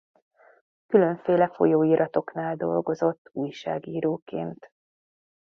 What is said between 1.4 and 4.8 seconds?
folyóiratoknál dolgozott újságíróként.